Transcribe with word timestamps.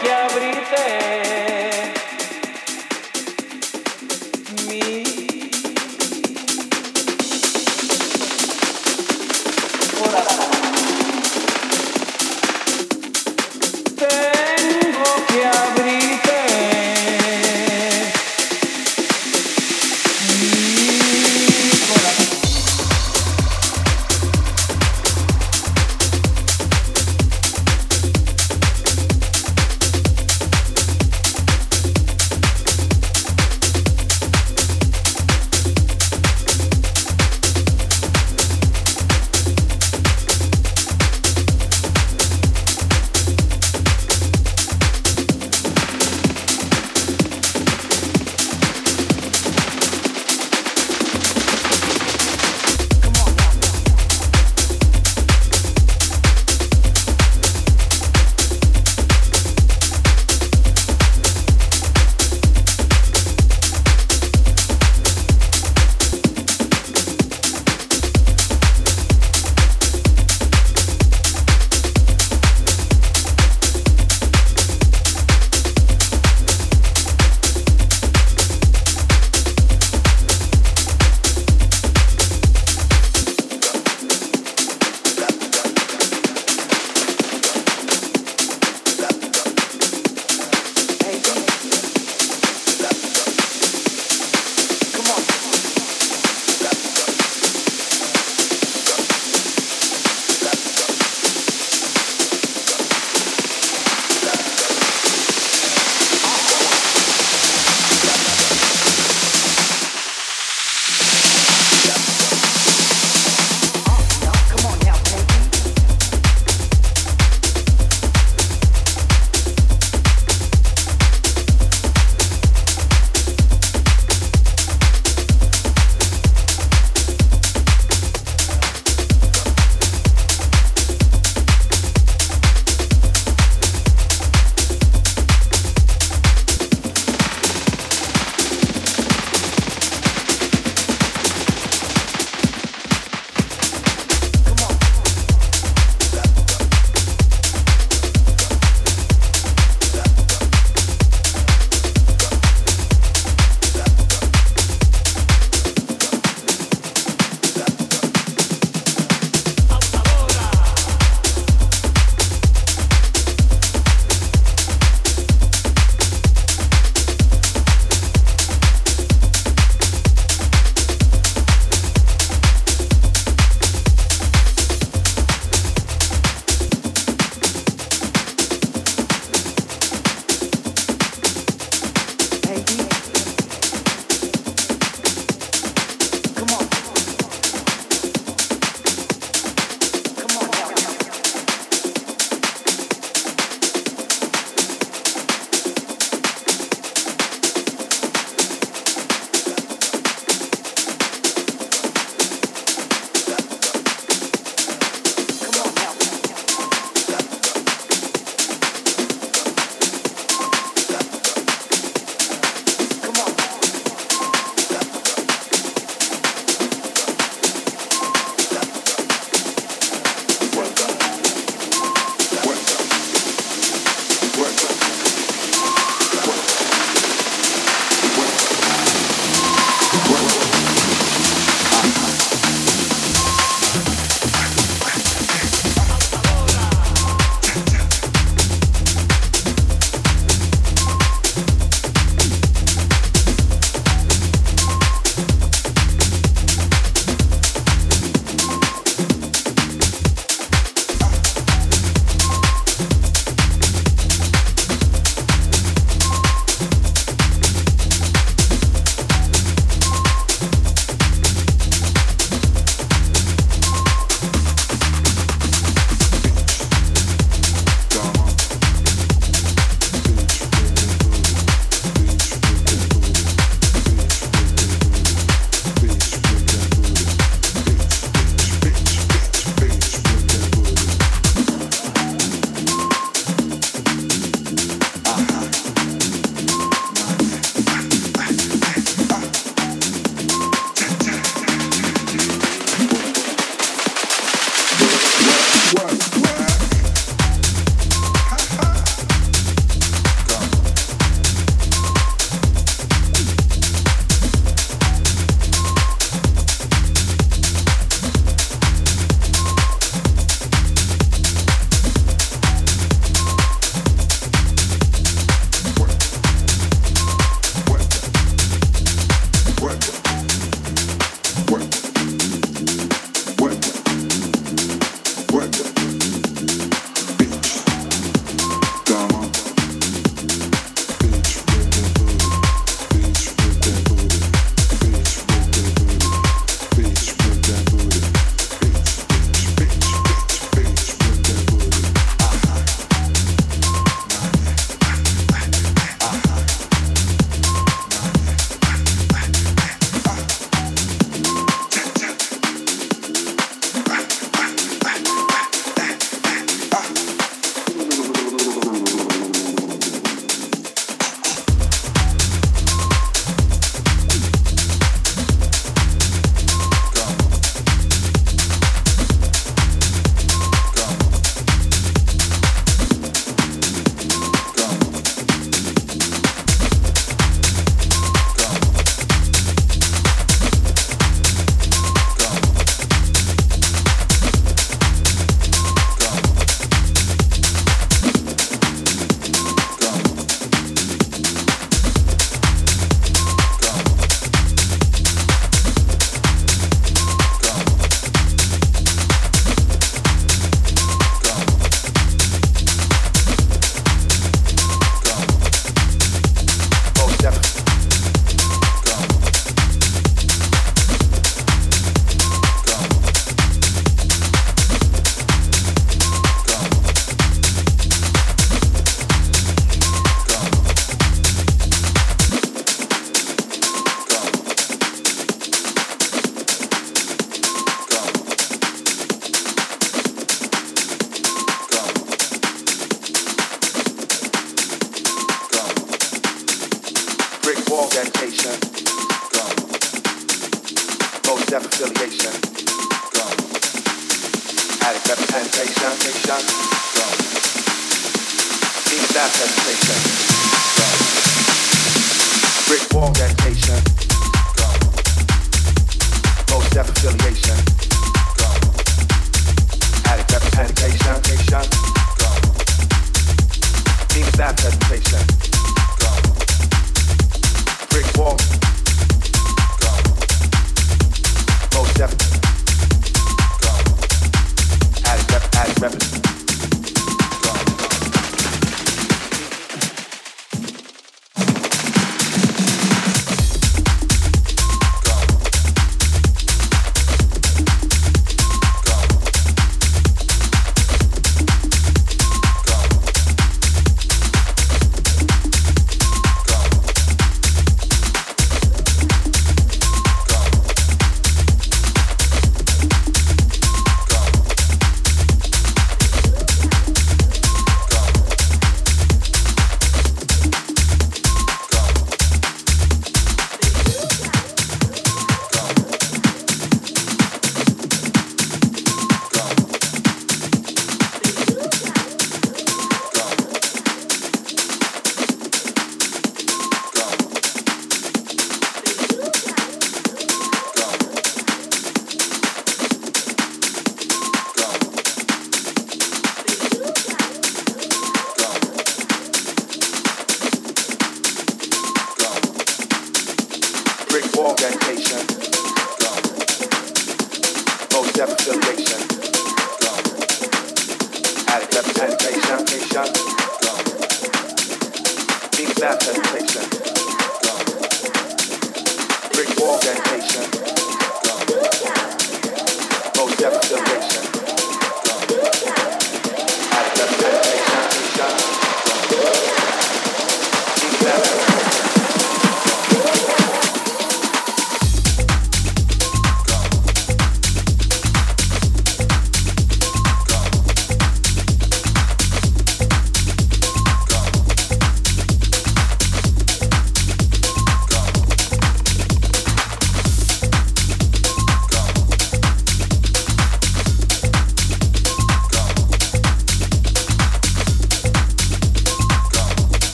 que 0.00 0.12
abrirte. 0.12 1.21